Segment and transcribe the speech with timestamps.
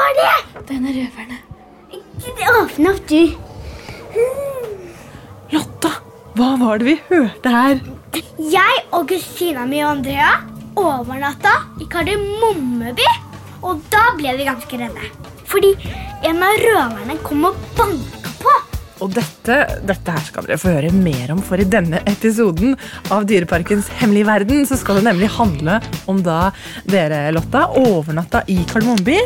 [0.00, 0.64] var det?
[0.70, 1.38] Denne røverne.
[2.60, 3.22] Åpne opp, du.
[5.50, 5.90] Lotta,
[6.38, 7.80] hva var det vi hørte her?
[8.50, 10.32] Jeg og kusina mi og Andrea
[10.80, 11.52] overnatta
[11.82, 13.08] i Kardemommeby.
[13.66, 15.12] Og da ble vi ganske redde.
[15.50, 15.74] Fordi
[16.28, 18.54] en av røverne kom og banka på.
[19.00, 19.56] Og dette,
[19.88, 22.74] dette her skal dere få høre mer om, for i denne episoden
[23.12, 25.78] av Dyreparkens hemmelige verden så skal det nemlig handle
[26.10, 26.50] om da
[26.88, 29.18] dere, Lotta, overnatta i Kardemommeby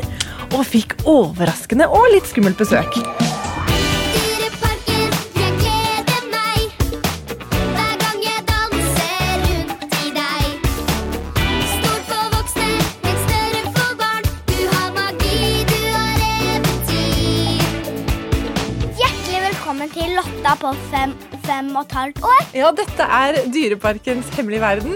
[0.54, 3.02] og fikk overraskende og litt skummelt besøk.
[20.60, 21.10] På fem,
[21.45, 22.45] fem og et halvt år.
[22.56, 24.95] Ja, dette er Dyreparkens hemmelige verden,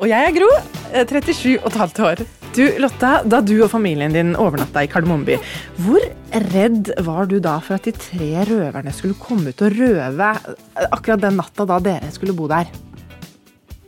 [0.00, 0.48] og jeg er Gro,
[0.90, 2.24] eh, 37 og et halvt år.
[2.54, 5.40] Du, Lotta, da du og familien din overnatta i Kardemommeby,
[5.82, 6.04] hvor
[6.52, 10.86] redd var du da for at de tre røverne skulle komme ut og røve eh,
[10.86, 12.70] akkurat den natta da dere skulle bo der?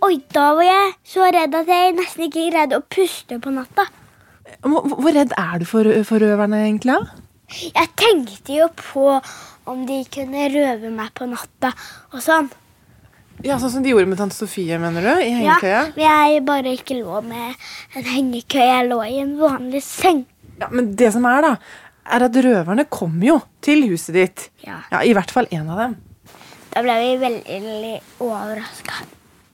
[0.03, 3.87] Oi, da var jeg så redd at jeg nesten ikke greide å puste på natta.
[4.67, 6.99] Hvor, hvor redd er du for, for røverne, egentlig?
[6.99, 7.23] da?
[7.71, 9.09] Jeg tenkte jo på
[9.71, 11.71] om de kunne røve meg på natta
[12.11, 12.51] og sånn.
[13.47, 15.11] Ja, Sånn som de gjorde med tante Sofie, mener du?
[15.23, 15.83] I Ja, hengekøya?
[15.97, 17.55] men jeg bare ikke lå med
[17.97, 18.67] en hengekøye.
[18.73, 20.25] Jeg lå i en vanlig seng.
[20.61, 21.57] Ja, men det som er, da,
[22.17, 24.49] er at røverne kom jo til huset ditt.
[24.67, 24.81] Ja.
[24.91, 25.97] Ja, I hvert fall én av dem.
[26.75, 29.05] Da ble vi veldig overraska.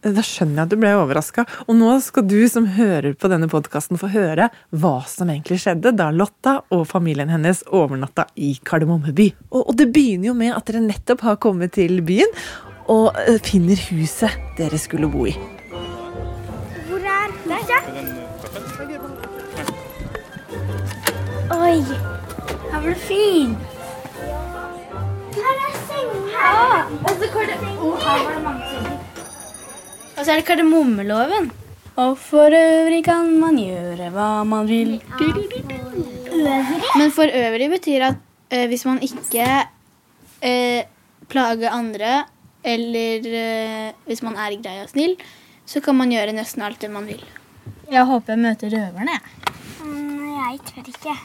[0.03, 1.45] Da skjønner jeg at du ble overraska.
[1.69, 5.93] Og nå skal du som hører på denne podkasten få høre hva som egentlig skjedde
[5.95, 9.29] da Lotta og familien hennes overnatta i Kardemommeby.
[9.53, 12.35] Og, og det begynner jo med at dere nettopp har kommet til byen
[12.91, 15.35] og eh, finner huset dere skulle bo i.
[16.89, 17.79] Hvor er huset?
[21.53, 21.79] Oi,
[22.73, 23.59] her var det fint.
[25.37, 26.13] Her er seng.
[27.03, 28.99] Og så her var det mange senger.
[30.17, 31.51] Og så er det kardemommeloven.
[31.97, 34.95] Og for øvrig kan man gjøre hva man vil.
[36.97, 39.49] Men for øvrig betyr at eh, hvis man ikke
[40.43, 40.85] eh,
[41.29, 42.25] plager andre,
[42.65, 45.17] eller eh, hvis man er grei og snill,
[45.67, 47.23] så kan man gjøre nesten alt det man vil.
[47.91, 49.19] Jeg håper jeg møter røverne.
[49.19, 49.23] jeg.
[49.85, 51.17] Mm, jeg tør ikke.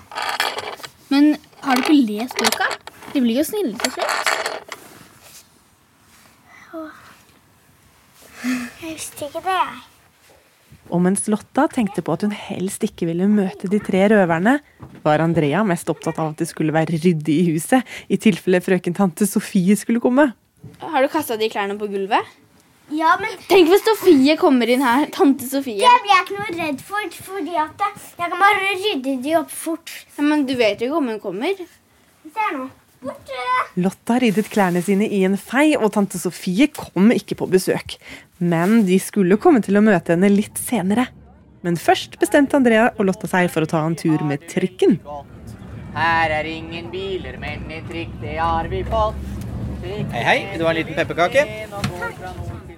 [1.09, 2.71] Men har du ikke lest boka?
[3.13, 4.33] De blir jo snille til slutt.
[8.43, 9.85] Jeg visste ikke det, jeg.
[10.93, 14.57] Og mens Lotta tenkte på at hun helst ikke ville møte de tre røverne,
[15.03, 18.95] var Andrea mest opptatt av at det skulle være ryddig i huset, i tilfelle frøken
[18.95, 20.29] tante Sofie skulle komme.
[20.81, 22.35] Har du kasta de klærne på gulvet?
[22.93, 25.09] Ja, men Tenk hvis Sofie kommer inn her.
[25.11, 25.81] Tante Sofie.
[25.83, 29.51] det blir jeg ikke noe redd for, fordi at jeg kan bare rydde de opp
[29.51, 29.91] fort.
[30.15, 31.57] Ja, men du vet jo ikke om hun kommer.
[31.57, 32.69] Se nå.
[33.03, 33.41] Borte.
[33.77, 37.97] Lotta ryddet klærne sine i en fei, og tante Sofie kom ikke på besøk.
[38.39, 41.09] Men de skulle komme til å møte henne litt senere.
[41.61, 44.97] Men først bestemte Andrea og Lotta seg for å ta en tur med trikken.
[45.97, 49.46] Her er ingen biler, men en trikk, det har vi fått.
[49.87, 50.37] Hei, hei.
[50.51, 51.43] Vil du ha en liten pepperkake?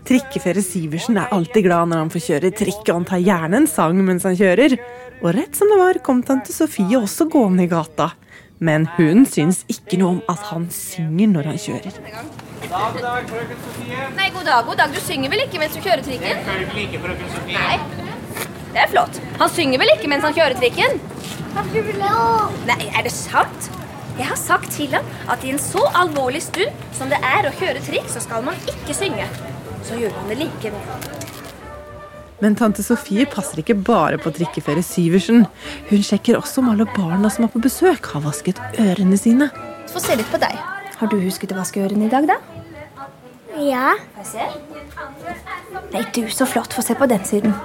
[0.10, 3.70] Trikkefører Sivertsen er alltid glad når han får kjøre trikk, og han tar gjerne en
[3.70, 4.76] sang mens han kjører.
[5.20, 8.12] Og rett som det var, kom tante Sofie også gående i gata.
[8.64, 11.98] Men hun syns ikke noe om at han synger når han kjører.
[12.70, 14.08] God dag, frøken Sofie.
[14.20, 14.94] Nei, god dag, god dag.
[14.94, 16.44] Du synger vel ikke mens du kjører trikken?
[16.46, 17.58] Selvfølgelig ikke, frøken Sofie.
[17.58, 18.46] Nei.
[18.70, 19.22] Det er flott.
[19.42, 21.00] Han synger vel ikke mens han kjører trikken?
[22.70, 23.72] Nei, er det sant?
[24.20, 27.56] Jeg har sagt til ham at i en så alvorlig stund som det er å
[27.56, 29.28] kjøre trikk, så skal man ikke synge.
[29.88, 31.30] Så gjør han det likevel.
[32.44, 35.46] Men tante Sofie passer ikke bare på trikkefører Syversen.
[35.90, 39.50] Hun sjekker også om alle barna som er på besøk, har vasket ørene sine.
[39.92, 40.56] Få se litt på deg.
[41.00, 42.40] Har du husket å vaske ørene i dag, da?
[43.60, 43.96] Ja.
[45.92, 46.76] Nei, du, så flott.
[46.76, 47.56] Få se på den siden.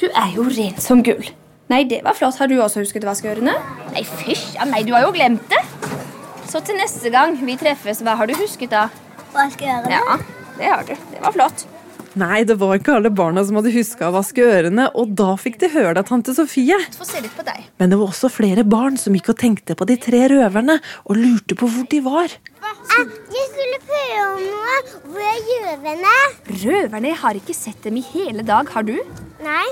[0.00, 1.32] Du er jo ren som gull.
[1.72, 2.36] Nei, det var flott.
[2.40, 3.56] Har du også husket å vaske ørene?
[3.94, 5.63] Nei, fysj a meg, du har jo glemt det.
[6.50, 8.88] Så til neste gang vi treffes, hva har du husket da?
[9.34, 9.86] Hva skal gjøre?
[9.88, 9.94] Det?
[9.98, 10.18] Ja,
[10.58, 10.92] det har du.
[11.12, 11.64] Det var flott.
[12.14, 15.56] Nei, det var ikke alle barna som hadde huska å vaske ørene, og da fikk
[15.64, 16.76] de høre det av tante Sofie.
[16.94, 17.64] Få se litt på deg.
[17.82, 20.76] Men det var også flere barn som gikk og tenkte på de tre røverne,
[21.10, 22.36] og lurte på hvor de var.
[22.94, 24.76] Jeg skulle prøve om noe.
[25.08, 26.14] Hvor er røverne?
[26.62, 28.70] Røverne jeg har ikke sett dem i hele dag.
[28.70, 28.94] Har du?
[29.42, 29.66] Nei.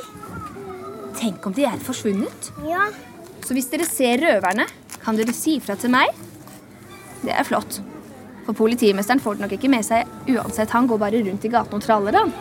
[1.22, 2.50] Tenk om de er forsvunnet.
[2.66, 2.88] Ja.
[3.46, 4.66] Så hvis dere ser røverne,
[5.02, 6.10] kan dere si ifra til meg?
[7.22, 7.80] Det er flott.
[8.46, 10.72] For politimesteren får det nok ikke med seg uansett.
[10.74, 12.32] Han går bare rundt i gaten og traller, han.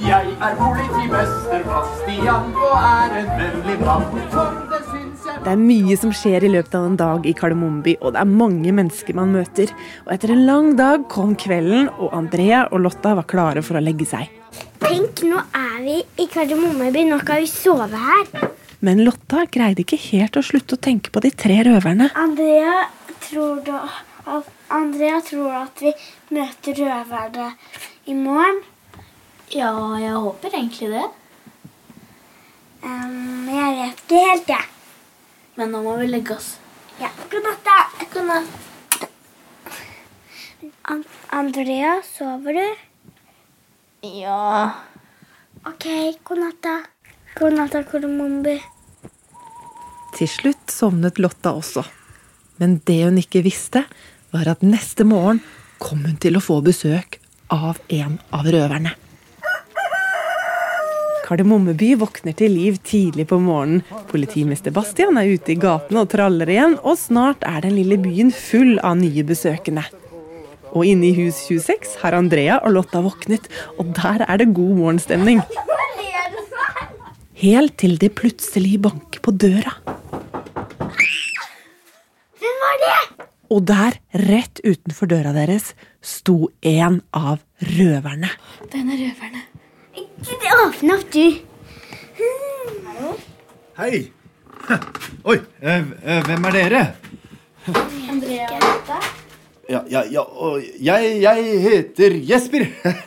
[0.00, 4.06] Jeg er politimester Bastian og er en vennlig mann.
[4.14, 8.14] Det jeg Det er mye som skjer i løpet av en dag i Kardemommeby, og
[8.14, 9.72] det er mange mennesker man møter.
[10.06, 13.84] Og etter en lang dag kom kvelden, og Andrea og Lotta var klare for å
[13.84, 14.30] legge seg.
[14.80, 17.04] Tenk, nå er vi i Kardemommeby.
[17.10, 18.48] Nå kan vi sove her.
[18.80, 22.08] Men Lotta greide ikke helt å slutte å tenke på de tre røverne.
[22.16, 22.86] Andrea
[23.28, 23.84] tror, da,
[24.24, 25.92] at, Andrea tror at vi
[26.34, 27.50] møter røverne
[28.06, 28.62] i morgen.
[29.50, 31.06] Ja, jeg håper egentlig det.
[32.82, 34.66] Um, jeg vet ikke helt, jeg.
[35.58, 36.54] Men nå må vi legge oss.
[37.00, 37.10] Ja.
[37.32, 38.06] God natt, da.
[38.14, 38.68] God natt.
[40.90, 42.64] An Andrea, sover du?
[44.04, 44.72] Ja
[45.68, 45.86] Ok,
[46.24, 46.74] god natt, da.
[47.36, 48.56] God natt, Kolomombi.
[50.16, 51.84] Til slutt sovnet Lotta også.
[52.60, 53.84] Men det hun ikke visste,
[54.30, 55.40] var at neste morgen
[55.80, 57.18] kom hun til å få besøk
[57.50, 58.92] av en av røverne.
[61.30, 63.84] Kardemommeby våkner til liv tidlig på morgenen.
[64.10, 68.32] Politimester Bastian er ute i gatene og traller igjen, og snart er den lille byen
[68.34, 69.84] full av nye besøkende.
[70.74, 73.46] Og inne i hus 26 har Andrea og Lotta våknet,
[73.78, 75.42] og der er det god morgenstemning.
[77.40, 79.78] Helt til det plutselig banker på døra.
[82.42, 83.00] Hvem var det?
[83.50, 88.30] Og der, rett utenfor døra deres, sto en av røverne.
[88.70, 89.42] Den er røverne.
[90.68, 91.24] Åpne opp, du.
[93.80, 94.04] Hei!
[95.30, 96.82] Oi, eh, eh, hvem er dere?
[99.70, 102.68] Ja, ja, ja, og jeg, jeg heter Jesper.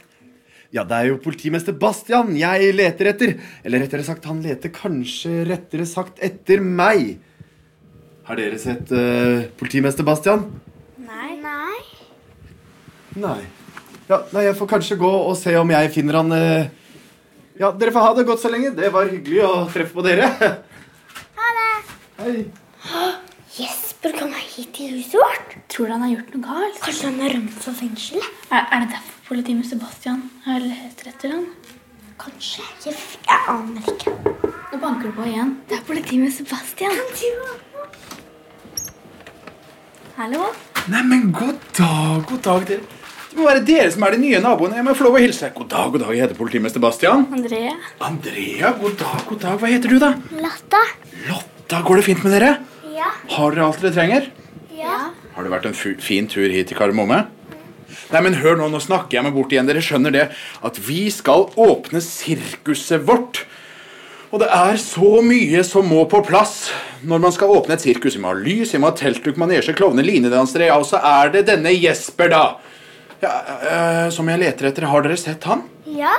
[0.74, 3.36] Ja, det er jo politimester Bastian jeg leter etter.
[3.62, 7.20] Eller rettere sagt, han leter kanskje rettere sagt etter meg.
[8.24, 10.46] Har dere sett uh, politimester Bastian?
[11.04, 11.34] Nei.
[11.44, 11.82] Nei.
[13.20, 13.42] Nei.
[14.08, 16.70] Ja, nei, jeg får kanskje gå og se om jeg finner han uh...
[17.60, 18.72] Ja, dere får ha det godt så lenge.
[18.78, 20.30] Det var hyggelig å treffe på dere.
[21.34, 21.74] Ha det.
[22.22, 22.38] Hei.
[23.58, 25.58] Jesper kom hit til huset vårt.
[25.74, 26.80] Tror du han har gjort noe galt?
[26.86, 28.32] Kanskje han har rømt fra fengselet?
[28.48, 31.46] Er, er det derfor politimester Sebastian har lett etter han?
[32.24, 32.64] Kanskje.
[32.88, 32.96] Jeg,
[33.28, 34.16] jeg aner ikke.
[34.72, 35.54] Nå banker det på igjen.
[35.68, 37.72] Det er politimester Sebastian.
[40.14, 40.52] Hallo?
[40.94, 42.84] Nei, men god dag, god dag, dere.
[43.32, 44.76] Det må være dere som er de nye naboene.
[44.78, 45.48] Jeg må få lov å hilse.
[45.56, 46.12] God dag, god dag.
[46.14, 47.24] Jeg heter politimester Bastian.
[47.34, 47.74] Andrea?
[48.06, 49.56] Andrea, god dag, god dag.
[49.64, 50.12] Hva heter du, da?
[50.38, 50.82] Lotta?
[51.32, 52.52] Lotta, går det fint med dere?
[52.94, 53.10] Ja.
[53.34, 54.28] Har dere alt dere trenger?
[54.78, 55.00] Ja.
[55.34, 57.24] Har det vært en fin tur hit til Kardemomme?
[58.14, 59.66] Nei, men hør nå, nå snakker jeg meg bort igjen.
[59.72, 60.28] Dere skjønner det
[60.70, 63.48] at vi skal åpne sirkuset vårt.
[64.34, 66.72] Og det er så mye som må på plass
[67.06, 68.16] når man skal åpne et sirkus.
[68.18, 70.72] Vi må ha lys, vi må ha teltduk, manesje, klovner, linedansere.
[70.72, 72.40] Ja, og så er det denne Jesper, da.
[73.22, 73.34] Ja,
[73.70, 74.88] øh, som jeg leter etter.
[74.90, 75.62] Har dere sett han?
[75.86, 76.16] Ja.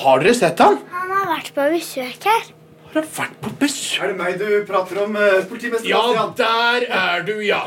[0.00, 0.80] Har dere sett han?
[0.94, 2.48] Han har vært på besøk her.
[2.86, 4.00] Har han vært på besøk?
[4.00, 7.66] Er det meg du prater om, eh, politimester Ja, der er du, ja.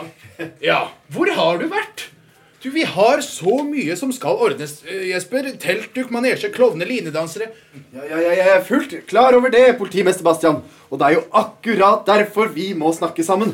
[0.66, 0.82] Ja,
[1.14, 2.10] Hvor har du vært?
[2.66, 5.52] Du, Vi har så mye som skal ordnes, eh, Jesper.
[5.62, 7.52] Teltduk, manesje, klovner, linedansere.
[7.94, 10.64] Ja, ja, ja, jeg er fullt klar over det, politimester Bastian.
[10.90, 13.54] Og det er jo akkurat derfor vi må snakke sammen.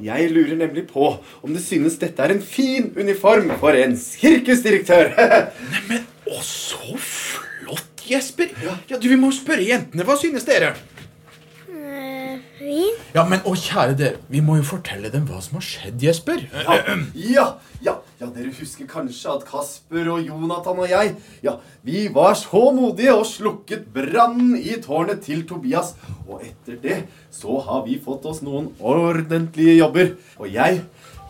[0.00, 1.10] Jeg lurer nemlig på
[1.42, 5.12] om du synes dette er en fin uniform for en sirkusdirektør.
[5.74, 8.56] Neimen, å, så flott, Jesper.
[8.64, 10.08] Ja, du, Vi må spørre jentene.
[10.08, 10.72] Hva synes dere?
[11.68, 12.98] Uh, fin.
[13.12, 16.48] Ja, men å, kjære dere, Vi må jo fortelle dem hva som har skjedd, Jesper.
[16.56, 16.82] ja,
[17.36, 17.48] ja,
[17.84, 18.00] ja,
[18.32, 21.10] dere husker kanskje at Kasper og Jonathan og jeg
[21.44, 25.92] Ja, vi var så modige og slukket brannen i tårnet til Tobias.
[26.24, 26.96] Og etter det
[27.30, 30.14] så har vi fått oss noen ordentlige jobber.
[30.40, 30.80] Og jeg,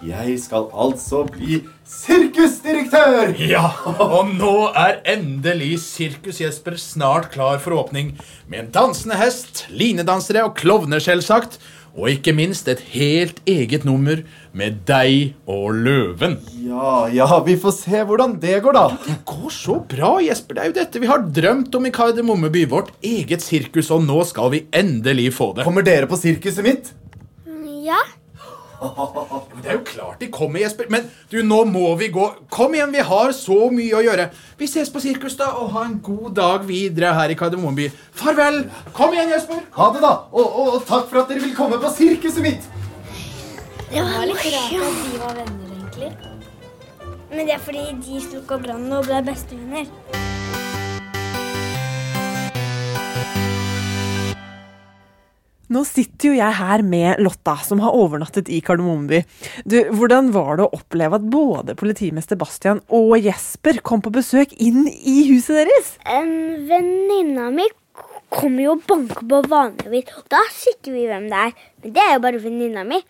[0.06, 3.34] jeg skal altså bli sirkusdirektør!
[3.50, 3.66] Ja,
[4.02, 8.14] og nå er endelig Sirkus Jesper snart klar for åpning.
[8.46, 11.58] Med en dansende hest, linedansere og klovner, selvsagt.
[11.96, 14.20] Og ikke minst et helt eget nummer
[14.56, 16.36] med deg og løven.
[16.60, 18.84] Ja, ja, vi får se hvordan det går, da.
[19.06, 20.58] Det går så bra, Jesper.
[20.58, 22.66] Det er jo dette vi har drømt om i Kardemommeby.
[22.68, 25.64] Vårt eget sirkus, og nå skal vi endelig få det.
[25.68, 26.92] Kommer dere på sirkuset mitt?
[27.86, 28.02] Ja.
[29.62, 30.88] Det er jo klart de kommer, Jesper.
[30.92, 32.26] Men du, nå må vi gå.
[32.52, 34.28] Kom igjen, vi har så mye å gjøre.
[34.60, 37.88] Vi ses på sirkus, da, og ha en god dag videre her i Kardemommeby.
[38.16, 38.64] Farvel.
[38.96, 39.64] Kom igjen, Jesper.
[39.78, 40.14] Ha det, da.
[40.32, 42.70] Og, og, og takk for at dere vil komme på sirkuset mitt.
[43.86, 46.14] Det var litt rart at de var venner, egentlig.
[47.32, 50.35] Men det er fordi de slukka brannen og ble bestevenner.
[55.72, 59.22] Nå sitter jo jeg her med Lotta, som har overnattet i Kardemommeby.
[59.66, 64.54] Du, Hvordan var det å oppleve at både politimester Bastian og Jesper kom på besøk
[64.62, 65.90] inn i huset deres?
[66.06, 66.30] En
[66.70, 67.66] venninne mi
[68.30, 70.14] kommer jo og banker på vanligvis.
[70.20, 71.54] Og da sitter vi hvem det er.
[71.82, 73.02] Men det er jo bare venninna mi.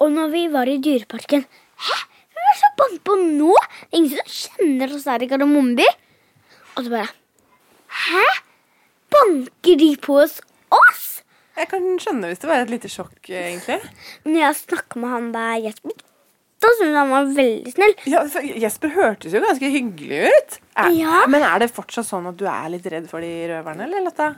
[0.00, 1.96] Og når vi var i Dyreparken Hæ?
[2.32, 3.52] Hvem er det som banker på nå?
[3.52, 5.88] Det er ingen som kjenner oss her i Kardemommeby.
[6.78, 7.10] Og så bare
[8.06, 8.24] Hæ?
[9.12, 10.40] Banker de på oss?
[10.70, 11.09] oss?
[11.60, 13.80] Jeg kan skjønne hvis det var et lite sjokk, egentlig.
[14.24, 15.98] Når jeg snakker med han der Jesper,
[16.68, 17.94] syns jeg han var veldig snill.
[18.10, 20.58] Ja, for Jesper hørtes jo ganske hyggelig ut.
[20.80, 21.22] Er, Ja.
[21.28, 24.28] Men er det fortsatt sånn at du er litt redd for de røverne, eller Lotta?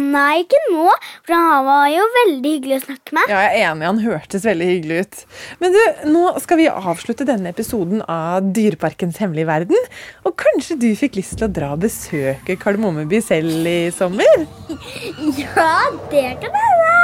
[0.00, 0.88] Nei, ikke nå.
[1.26, 3.30] For han var jo veldig hyggelig å snakke med.
[3.32, 5.20] Ja, jeg er enig, han hørtes veldig hyggelig ut.
[5.62, 5.80] Men du,
[6.16, 9.88] nå skal vi avslutte denne episoden av Dyreparkens hemmelige verden.
[10.24, 14.46] Og kanskje du fikk lyst til å dra og besøke Kardemommeby selv i sommer?
[15.40, 15.72] Ja,
[16.10, 16.99] det kan hende.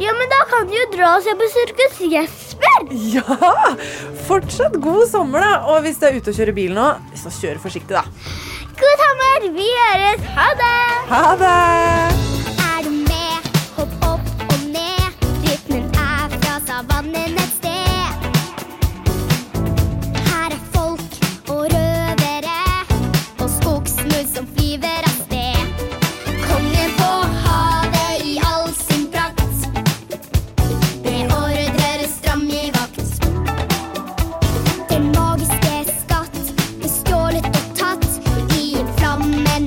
[0.00, 2.86] Ja, men da kan du jo dra og se på Sirkus Jesper.
[3.12, 3.74] Ja!
[4.28, 5.52] Fortsatt god sommer, da.
[5.72, 6.86] Og hvis du er ute og kjører bil nå,
[7.20, 8.04] så kjør forsiktig, da.
[8.80, 9.50] God sommer.
[9.60, 10.30] Vi høres.
[10.38, 10.76] Ha det.
[11.12, 11.99] Ha det!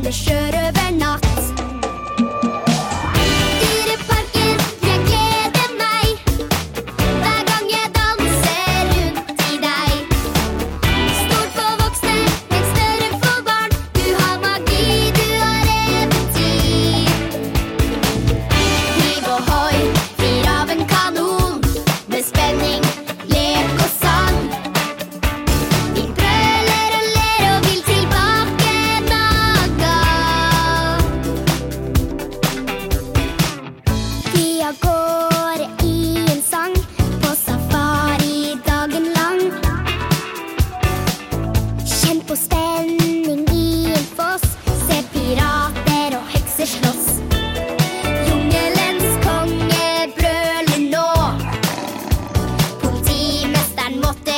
[0.05, 0.52] understood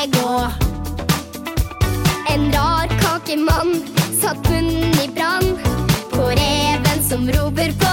[0.05, 0.51] Politimesteren gå.
[2.33, 3.83] En rar kakemann
[4.21, 5.57] satt munnen i brann
[6.11, 7.84] på reven som roper på